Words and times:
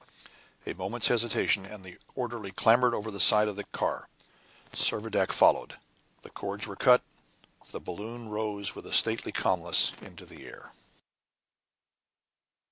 A 0.65 0.73
moment's 0.73 1.09
hesitation 1.09 1.63
and 1.63 1.83
the 1.83 1.99
orderly 2.15 2.51
clambered 2.51 2.95
over 2.95 3.11
the 3.11 3.19
side 3.19 3.47
of 3.47 3.55
the 3.55 3.65
car. 3.65 4.09
Servadac 4.73 5.31
followed. 5.31 5.77
The 6.23 6.31
cords 6.31 6.65
were 6.65 6.75
cut. 6.75 7.03
The 7.69 7.79
balloon 7.79 8.27
rose 8.29 8.73
with 8.73 8.91
stately 8.95 9.31
calmness 9.31 9.93
into 10.01 10.25
the 10.25 10.47
air. 10.47 10.71